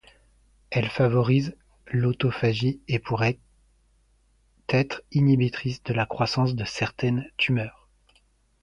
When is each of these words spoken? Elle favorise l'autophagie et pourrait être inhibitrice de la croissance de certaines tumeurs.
Elle 0.71 0.89
favorise 0.89 1.55
l'autophagie 1.85 2.81
et 2.87 2.97
pourrait 2.97 3.37
être 4.67 5.03
inhibitrice 5.11 5.83
de 5.83 5.93
la 5.93 6.07
croissance 6.07 6.55
de 6.55 6.65
certaines 6.65 7.29
tumeurs. 7.37 7.87